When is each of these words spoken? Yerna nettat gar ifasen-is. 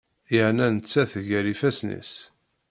Yerna 0.33 0.67
nettat 0.69 1.13
gar 1.29 1.45
ifasen-is. 1.53 2.13